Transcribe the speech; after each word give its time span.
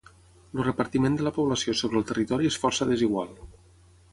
El 0.55 0.63
repartiment 0.67 1.17
de 1.19 1.27
la 1.27 1.33
població 1.35 1.75
sobre 1.83 2.01
el 2.03 2.07
territori 2.13 2.51
és 2.53 2.59
força 2.65 2.89
desigual. 2.93 3.37